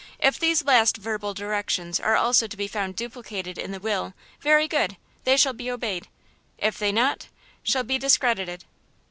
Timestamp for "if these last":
0.17-0.97